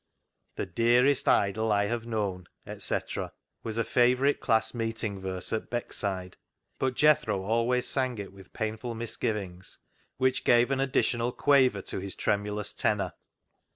[0.55, 5.93] "The dearest idol I have known," etc., was a favourite class meeting verse at Beck
[5.93, 6.37] side,
[6.79, 9.77] but Jethro always sang it with painful misgivings,
[10.17, 13.13] which gave an additional quaver to his tremulous tenor.